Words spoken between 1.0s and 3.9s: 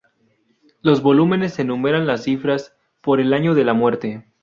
volúmenes enumeran las cifras por el año de la